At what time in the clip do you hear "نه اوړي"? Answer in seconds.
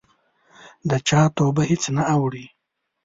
1.95-2.45